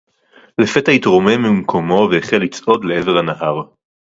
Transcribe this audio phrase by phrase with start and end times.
[0.57, 3.61] לְפֶתַע הִתְרוֹמֵם מִמְּקוֹמוֹ וְהֵחֵל לִצְעֹד לְעֵבֶר הַנָּהָר.